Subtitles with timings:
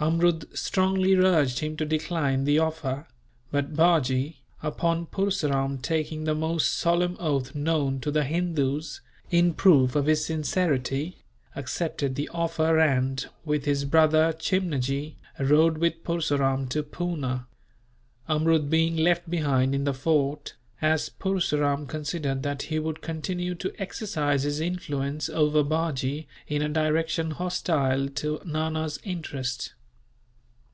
[0.00, 3.06] Amrud strongly urged him to decline the offer;
[3.52, 9.00] but Bajee, upon Purseram taking the most solemn oath known to the Hindoos,
[9.30, 11.22] in proof of his sincerity,
[11.54, 17.46] accepted the offer and, with his brother Chimnajee, rode with Purseram to Poona;
[18.28, 23.72] Amrud being left behind in the fort, as Purseram considered that he would continue to
[23.80, 29.72] exercise his influence over Bajee in a direction hostile to Nana's interest.